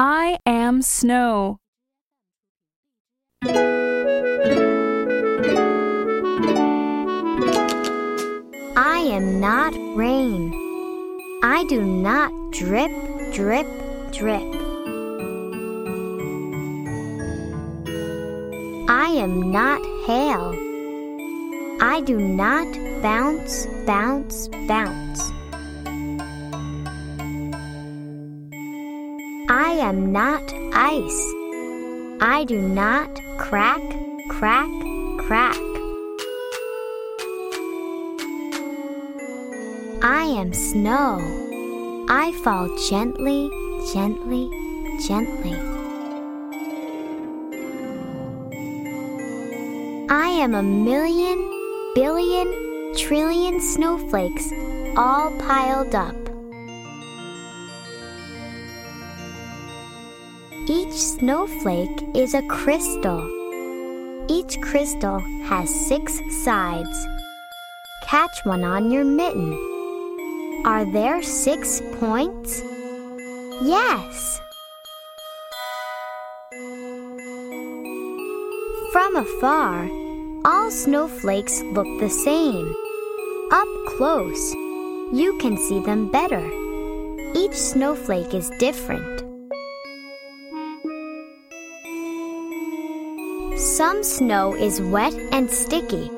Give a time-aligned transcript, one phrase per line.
[0.00, 1.58] I am snow.
[8.76, 10.54] I am not rain.
[11.42, 12.92] I do not drip,
[13.34, 13.66] drip,
[14.12, 14.40] drip.
[18.88, 20.54] I am not hail.
[21.80, 22.68] I do not
[23.02, 25.37] bounce, bounce, bounce.
[29.50, 31.34] I am not ice.
[32.20, 33.80] I do not crack,
[34.28, 34.68] crack,
[35.20, 35.56] crack.
[40.02, 41.16] I am snow.
[42.10, 43.48] I fall gently,
[43.90, 44.50] gently,
[45.06, 45.54] gently.
[50.10, 51.38] I am a million,
[51.94, 54.52] billion, trillion snowflakes
[54.94, 56.27] all piled up.
[60.70, 63.24] Each snowflake is a crystal.
[64.28, 67.06] Each crystal has six sides.
[68.02, 69.54] Catch one on your mitten.
[70.66, 72.60] Are there six points?
[73.62, 74.42] Yes.
[78.92, 79.88] From afar,
[80.44, 82.74] all snowflakes look the same.
[83.52, 84.52] Up close,
[85.14, 86.46] you can see them better.
[87.34, 89.27] Each snowflake is different.
[93.58, 96.12] Some snow is wet and sticky.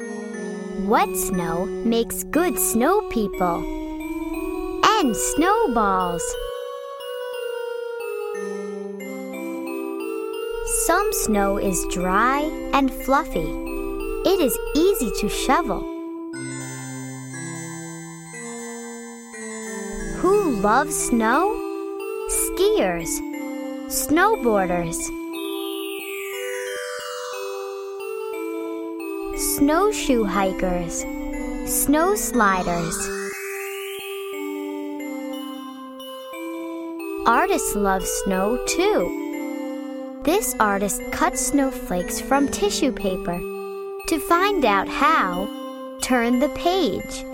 [0.80, 3.64] Wet snow makes good snow people
[4.84, 6.22] and snowballs.
[10.84, 12.42] Some snow is dry
[12.74, 13.50] and fluffy.
[14.26, 15.80] It is easy to shovel.
[20.18, 21.56] Who loves snow?
[22.28, 23.18] Skiers,
[23.88, 25.00] snowboarders,
[29.40, 31.00] snowshoe hikers,
[31.64, 32.94] snow sliders.
[37.26, 40.20] Artists love snow too.
[40.24, 43.38] This artist cut snowflakes from tissue paper.
[44.08, 45.48] To find out how,
[46.02, 47.24] turn the page.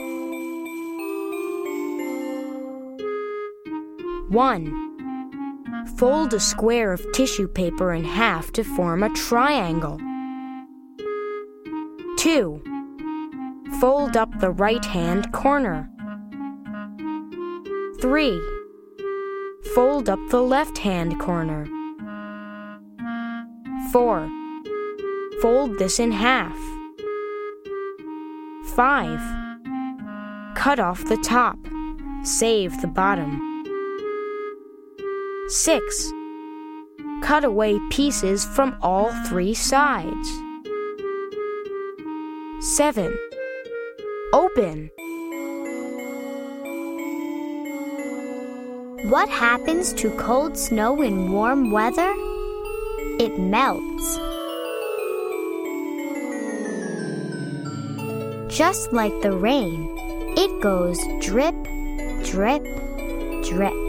[4.29, 5.97] 1.
[5.97, 9.99] Fold a square of tissue paper in half to form a triangle.
[12.27, 12.61] 2.
[13.79, 15.89] Fold up the right hand corner.
[18.01, 18.41] 3.
[19.77, 21.69] Fold up the left hand corner.
[23.93, 24.29] 4.
[25.41, 26.59] Fold this in half.
[28.75, 30.57] 5.
[30.57, 31.59] Cut off the top.
[32.25, 33.41] Save the bottom.
[35.47, 36.13] 6.
[37.23, 40.46] Cut away pieces from all three sides.
[42.75, 43.17] 7.
[44.33, 44.91] Open.
[49.09, 52.13] What happens to cold snow in warm weather?
[53.21, 54.17] It melts.
[58.53, 59.95] Just like the rain,
[60.37, 61.55] it goes drip,
[62.25, 62.65] drip,
[63.49, 63.86] drip.